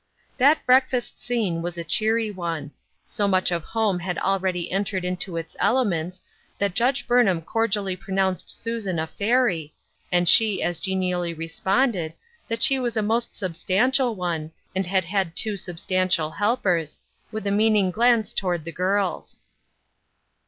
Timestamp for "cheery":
1.83-2.31